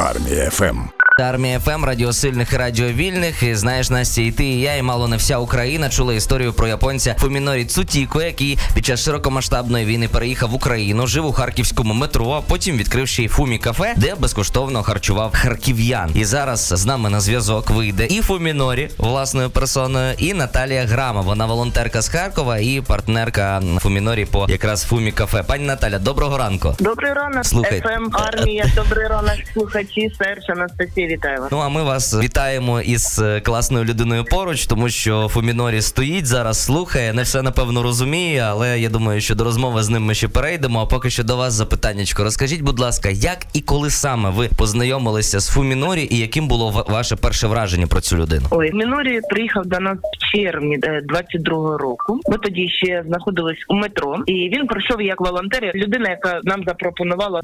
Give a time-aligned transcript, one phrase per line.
[0.00, 0.99] Армія ФМ.
[1.18, 3.42] Армія ФМ, радіо сильних і радіо вільних.
[3.42, 6.68] І знаєш, Настя, і ти, і я, і мало не вся Україна чула історію про
[6.68, 12.30] японця Фумінорі Цучіко, який під час широкомасштабної війни переїхав в Україну, жив у харківському метро,
[12.30, 16.10] а потім відкрив ще й фумі кафе, де безкоштовно харчував харків'ян.
[16.14, 21.20] І зараз з нами на зв'язок вийде і Фумінорі власною персоною, і Наталія Грама.
[21.20, 25.42] Вона волонтерка з Харкова і партнерка Фумінорі по якраз фумі кафе.
[25.42, 26.74] Пані Наталя, доброго ранку.
[26.80, 27.80] Добрий ранок, Слухай.
[27.80, 28.66] ФМ Армія.
[28.76, 31.52] Добрий ранок, слухачі, Серж, Анастасія, вітаю вас.
[31.52, 36.64] Ну а ми вас вітаємо із е, класною людиною поруч, тому що Фумінорі стоїть зараз,
[36.64, 40.28] слухає, не все напевно розуміє, але я думаю, що до розмови з ним ми ще
[40.28, 40.80] перейдемо.
[40.80, 42.24] А поки що до вас запитаннячко.
[42.24, 47.16] Розкажіть, будь ласка, як і коли саме ви познайомилися з Фумінорі, і яким було ваше
[47.16, 48.46] перше враження про цю людину?
[48.50, 52.20] Ой, Фумінорі приїхав до нас в червні е, 22-го року.
[52.28, 57.40] Ми тоді ще знаходились у метро, і він прийшов як волонтер, людина, яка нам запропонувала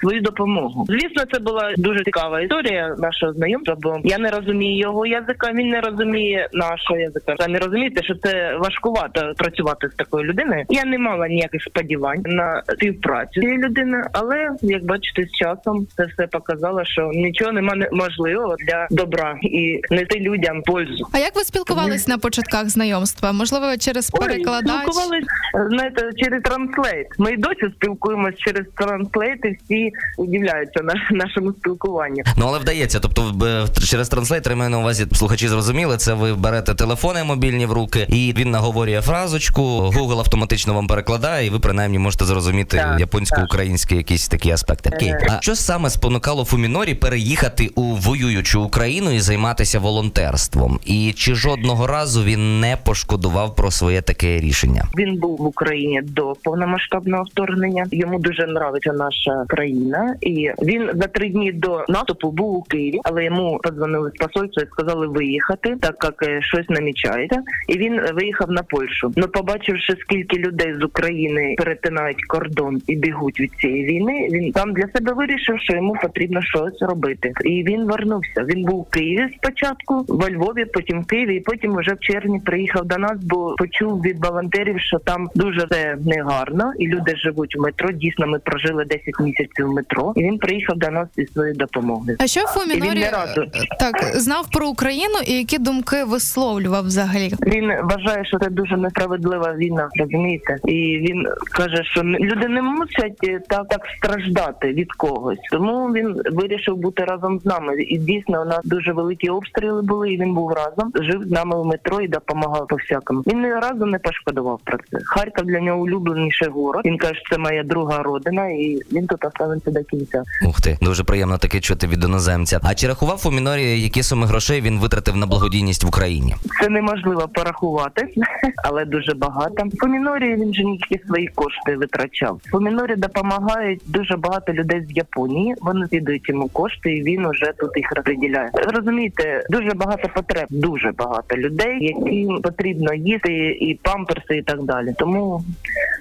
[0.00, 0.86] свою допомогу.
[0.88, 5.68] Звісно, це була дуже цікава історія нашого знайомства, бо я не розумію його язика, він
[5.68, 7.34] не розуміє нашого язика.
[7.38, 10.64] Самі розумієте, що це важкувато працювати з такою людиною.
[10.68, 16.06] Я не мала ніяких сподівань на співпрацю цієї людини, але як бачите, з часом це
[16.06, 21.06] все показало, що нічого нема неможливого для добра і нести людям пользу.
[21.12, 23.32] А як ви спілкувались на початках знайомства?
[23.32, 24.82] Можливо, через Ой, перекладач?
[24.82, 25.24] спілкувались
[25.68, 27.06] знаєте, через translate.
[27.18, 32.22] Ми й досі спілкуємось через translate, і всі удивляються на нашому спілкуванню.
[32.36, 36.74] Ну але вдається, тобто в- через translator маю на увазі слухачі зрозуміли, це ви берете
[36.74, 41.98] телефони мобільні в руки, і він наговорює фразочку, Google автоматично вам перекладає, і ви принаймні
[41.98, 44.90] можете зрозуміти японсько-українські якісь такі аспекти.
[44.94, 45.08] Окей.
[45.08, 45.26] Е.
[45.30, 50.80] А що саме спонукало Фумінорі переїхати у воюючу Україну і займатися волонтерством?
[50.84, 54.84] І чи жодного разу він не пошкодував про своє таке рішення?
[54.98, 57.86] Він був в Україні до повномасштабного вторгнення.
[57.92, 62.79] Йому дуже нравиться наша країна, і він за три дні до наступу був у Києві,
[63.04, 67.42] але йому подзвонили з посольства і сказали виїхати, так як е, щось намічається.
[67.68, 69.12] І він виїхав на Польщу.
[69.16, 74.72] Ну, побачивши, скільки людей з України перетинають кордон і бігуть від цієї війни, він там
[74.72, 77.32] для себе вирішив, що йому потрібно щось робити.
[77.44, 78.44] І він вернувся.
[78.44, 82.40] Він був в Києві спочатку, во Львові, потім в Києві, і потім вже в червні
[82.40, 87.56] приїхав до нас, бо почув від волонтерів, що там дуже все негарно, і люди живуть
[87.56, 87.92] в метро.
[87.92, 92.16] Дійсно, ми прожили 10 місяців в метро, і він приїхав до нас зі своєю допомогою.
[92.20, 93.46] А що І не разу
[93.78, 97.32] так знав про Україну і які думки висловлював взагалі?
[97.46, 100.58] Він вважає, що це дуже несправедлива війна, розумієте?
[100.64, 105.38] І він каже, що люди не мусять е, так так страждати від когось.
[105.50, 107.82] Тому він вирішив бути разом з нами.
[107.82, 110.12] І дійсно у нас дуже великі обстріли були.
[110.12, 113.20] І він був разом, жив з нами в метро і допомагав по всякому.
[113.26, 114.98] Він ні разу не пошкодував про це.
[115.04, 116.82] Харків для нього улюбленіший город.
[116.84, 120.22] Він каже, що це моя друга родина, і він тут оставиться до кінця.
[120.46, 122.59] Ух ти, дуже приємно таке чути від іноземця.
[122.62, 126.34] А чи рахував Фумінорі, які суми грошей він витратив на благодійність в Україні?
[126.62, 128.08] Це неможливо порахувати,
[128.64, 129.64] але дуже багато.
[129.64, 132.40] В Помінорі він же ніякі свої кошти витрачав.
[132.44, 135.54] В Помінорі допомагають дуже багато людей з Японії.
[135.60, 138.50] Вони віддають йому кошти, і він уже тут їх розподіляє.
[138.54, 144.94] Розумієте, дуже багато потреб, дуже багато людей, яким потрібно їсти і памперси, і так далі.
[144.98, 145.44] Тому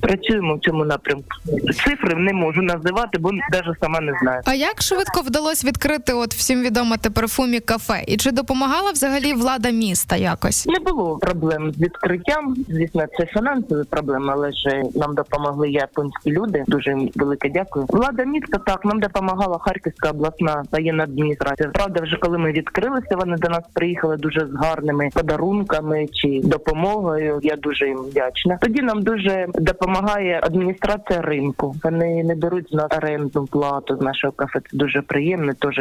[0.01, 1.29] працюємо в цьому напрямку.
[1.85, 4.41] Цифри не можу називати, бо навіть сама не знаю.
[4.45, 8.03] А як швидко вдалося відкрити от всім відоме тепер фумі кафе?
[8.07, 10.65] І чи допомагала взагалі влада міста якось?
[10.65, 12.55] Не було проблем з відкриттям.
[12.69, 16.63] Звісно, це фінансові проблеми, але ж нам допомогли японські люди.
[16.67, 17.85] Дуже велике дякую.
[17.89, 21.69] Влада міста так нам допомагала Харківська обласна воєнна адміністрація.
[21.69, 27.39] Правда, вже коли ми відкрилися, вони до нас приїхали дуже з гарними подарунками чи допомогою.
[27.43, 28.57] Я дуже їм вдячна.
[28.61, 31.75] Тоді нам дуже допомагає адміністрація ринку.
[31.83, 32.89] Вони не беруть з нас
[33.51, 34.59] плату з нашого кафе.
[34.71, 35.53] Це дуже приємно.
[35.53, 35.79] Теж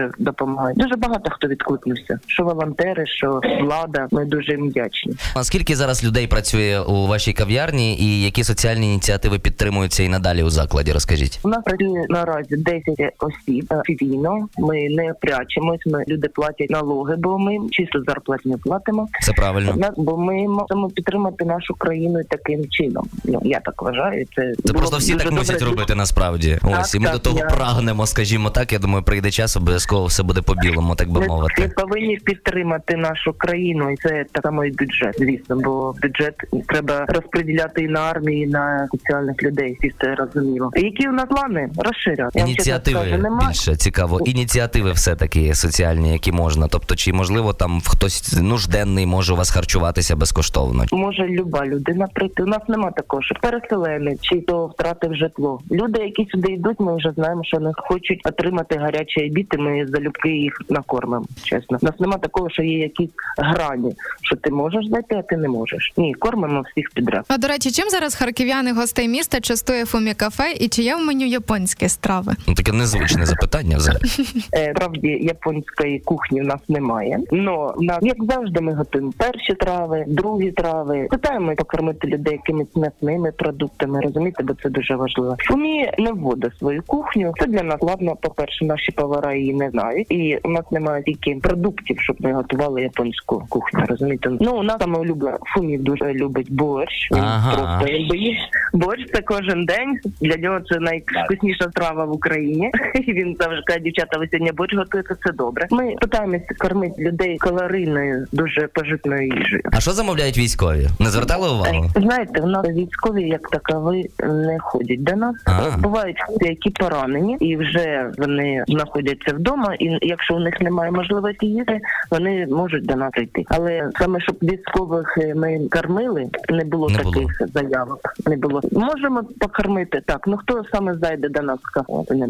[0.59, 0.79] допомагають.
[0.79, 2.19] Дуже багато хто відкликнувся.
[2.27, 4.09] Що волонтери, що влада.
[4.11, 5.13] Ми дуже їм вдячні.
[5.35, 10.43] А скільки зараз людей працює у вашій кав'ярні, і які соціальні ініціативи підтримуються і надалі
[10.43, 10.93] у закладі?
[10.93, 11.41] Розкажіть.
[11.43, 12.85] У нас працює наразі 10
[13.19, 14.49] осіб офіційно.
[14.59, 15.81] Ми не прячемось.
[15.87, 19.09] Ми люди платять налоги, бо ми чисто зарплатню платимо.
[19.23, 19.71] Це правильно.
[19.75, 23.09] Однак, бо ми можемо підтримати нашу країну таким чином.
[23.25, 24.27] Ну я так вважаю.
[24.37, 26.59] Це Це просто всі так мусять робити насправді.
[26.63, 28.73] Так, Ось і ми так, до того я- прагнемо, скажімо так.
[28.73, 31.27] Я думаю, прийде час, обов'язково все буде буде по білому, так би Ми,
[31.59, 36.35] ми повинні підтримати нашу країну, і це так само і бюджет, звісно, бо бюджет
[36.67, 39.77] треба розподіляти і на армію, і на соціальних людей.
[39.81, 40.71] Всі це розуміло.
[40.77, 41.71] Які у нас плани
[42.05, 43.49] чесно Ініціативи скажу, нема.
[43.49, 44.21] більше цікаво.
[44.25, 46.69] Ініціативи все таки соціальні, які можна.
[46.69, 50.85] Тобто, чи можливо там хтось нужденний може у вас харчуватися безкоштовно?
[50.93, 52.43] Може люба людина прийти.
[52.43, 55.61] У нас нема такого, що переселенець чи то втратив житло.
[55.71, 59.87] Люди, які сюди йдуть, ми вже знаємо, що вони хочуть отримати гарячі обід, і ми
[59.87, 61.25] залюбки їх накормимо.
[61.43, 65.37] Чесно, у нас нема такого, що є якісь грані, що ти можеш зайти, а ти
[65.37, 65.93] не можеш.
[65.97, 67.25] Ні, кормимо всіх підряд.
[67.29, 71.01] А до речі, чим зараз харків'яни гостей міста частує Фумі кафе і чи є в
[71.01, 72.33] меню японські страви?
[72.49, 73.77] Ну таке незвичне запитання.
[73.77, 74.01] Взагалі
[74.55, 77.19] Е, Справді японської кухні в нас немає.
[77.33, 81.07] Но на як завжди ми готуємо перші трави, другі трави.
[81.11, 85.37] Питаємо покормити людей якимись м'ясними продуктами, розумієте, бо це дуже важливо.
[85.39, 87.33] Фумі не вводить свою кухню.
[87.41, 88.17] Це для нас ладно.
[88.21, 92.33] По перше, наші повара її не знають, і у нас немає тільки продуктів, щоб ми
[92.33, 93.85] готували японську кухню.
[93.89, 94.31] Розумієте?
[94.41, 97.11] Ну у нас саме улюблена фумі дуже любить борщ.
[97.13, 97.57] Він Ага.
[97.57, 98.39] просто він боїть.
[98.73, 99.99] Борщ це кожен день.
[100.21, 102.71] Для нього це найвкусніша страва в Україні.
[103.07, 105.67] І він завжди каже, дівчата, ви сьогодні борщ готуєте, це добре.
[105.71, 109.63] Ми питаємося кормити людей калорійною, дуже пожитною їжею.
[109.73, 110.87] А що замовляють військові?
[111.01, 111.91] Не звертали увагу?
[111.97, 115.37] Е, Знаєте, в нас військові як такові не ходять до нас.
[115.47, 115.77] Ага.
[115.79, 119.75] Бувають які поранені, і вже вони знаходяться вдома.
[119.79, 123.45] І якщо у них немає можливості їсти, вони можуть до нас прийти.
[123.49, 127.29] Але саме щоб військових е, ми кормили, не було Не таких було.
[127.55, 128.01] заявок.
[128.27, 128.61] Не було.
[128.73, 130.21] Можемо покормити так.
[130.27, 131.59] Ну хто саме зайде до нас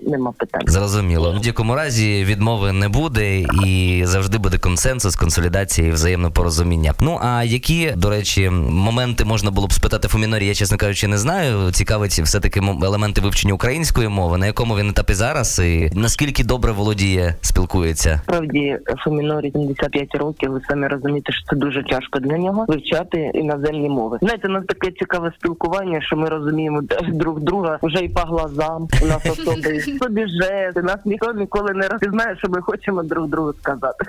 [0.06, 0.62] Нема питань.
[0.66, 1.30] Зрозуміло.
[1.30, 6.94] В будь-якому разі відмови не буде і завжди буде консенсус, консолідація і взаємне порозуміння.
[7.00, 11.18] Ну а які, до речі, моменти можна було б спитати Фумінорі, я чесно кажучи, не
[11.18, 11.72] знаю.
[11.72, 16.72] Цікавить все таки елементи вивчення української мови, на якому він етапі зараз, і наскільки добре
[16.72, 17.34] володіє,
[17.68, 18.20] спілкується.
[18.24, 20.50] Справді Фомінорі 75 років.
[20.50, 24.18] Ви самі розумієте, що це дуже тяжко для нього вивчати іноземні мови.
[24.22, 26.82] Знаєте, у нас таке цікаве спілкування, що ми розуміємо
[27.12, 28.88] друг друга вже і по глазам.
[29.02, 30.82] У нас особи собі жести.
[30.82, 34.04] Нас ніхто ніколи не розпізнає, що ми хочемо друг другу сказати.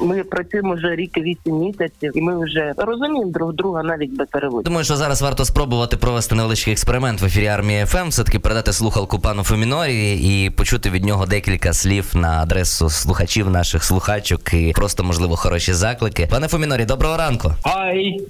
[0.00, 4.28] Ми працюємо вже рік і вісім місяців, і ми вже розуміємо друг друга навіть без
[4.28, 4.62] переводу.
[4.62, 8.72] Думаю, що зараз варто спробувати провести невеличкий експеримент в ефірі армії ФМ, все таки передати
[8.72, 14.72] слухалку пану Фомінорі і почути від нього декілька слів на адресу слухачів наших слухачок і
[14.74, 16.26] просто можливо хороші заклики.
[16.30, 17.52] Пане Фомінорі, доброго ранку.
[17.64, 18.20] Хай,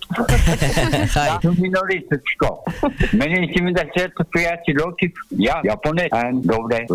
[1.12, 1.30] Хай.
[1.42, 2.58] я Мінорисочко.
[3.12, 6.12] Мені 75 років, я японець.
[6.12, 6.86] Е, Добре.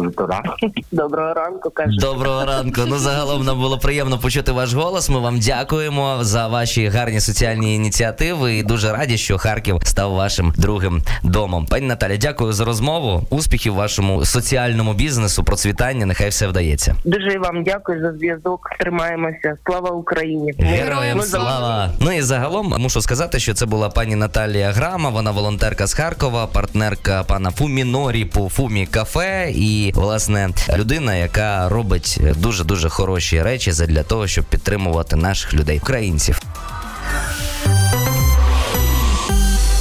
[0.91, 1.97] Доброго ранку, каже.
[1.99, 2.81] Доброго ранку.
[2.87, 5.09] Ну загалом нам було приємно почути ваш голос.
[5.09, 10.53] Ми вам дякуємо за ваші гарні соціальні ініціативи і дуже раді, що Харків став вашим
[10.57, 11.65] другим домом.
[11.65, 13.27] Пані Наталя, дякую за розмову.
[13.29, 16.05] Успіхів вашому соціальному бізнесу, процвітання.
[16.05, 16.95] Нехай все вдається.
[17.05, 18.69] Дуже вам дякую за зв'язок.
[18.79, 19.57] Тримаємося.
[19.65, 20.53] Слава Україні!
[20.59, 21.89] Героям Ми за- слава!
[21.99, 25.09] Ну і загалом мушу сказати, що це була пані Наталія Грама.
[25.09, 29.51] Вона волонтерка з Харкова, партнерка пана Фумінорі по Фумі кафе.
[29.55, 35.79] І власне людина, яка робить дуже дуже хороші речі для того, щоб підтримувати наших людей,
[35.79, 36.41] українців.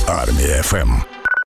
[0.06, 1.11] Армія ФМ.